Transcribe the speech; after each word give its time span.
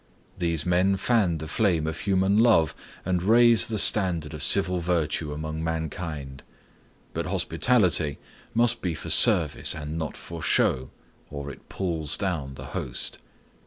These 0.39 0.65
men 0.65 0.97
fan 0.97 1.37
the 1.37 1.47
flame 1.47 1.85
of 1.85 1.99
human 1.99 2.39
love 2.39 2.73
and 3.05 3.21
raise 3.21 3.67
the 3.67 3.77
standard 3.77 4.33
of 4.33 4.41
civil 4.41 4.79
virtue 4.79 5.31
among 5.31 5.63
mankind. 5.63 6.41
But 7.13 7.27
hospitality 7.27 8.17
must 8.55 8.81
be 8.81 8.95
for 8.95 9.11
service 9.11 9.75
and 9.75 9.99
not 9.99 10.17
for 10.17 10.41
show, 10.41 10.89
or 11.29 11.51
it 11.51 11.69
pulls 11.69 12.17
down 12.17 12.55
the 12.55 12.65
host. 12.73 13.19